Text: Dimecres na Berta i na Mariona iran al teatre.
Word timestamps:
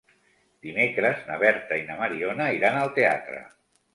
Dimecres 0.67 1.19
na 1.27 1.35
Berta 1.43 1.77
i 1.81 1.85
na 1.89 1.99
Mariona 2.01 2.47
iran 2.57 2.79
al 2.81 2.93
teatre. 2.99 3.45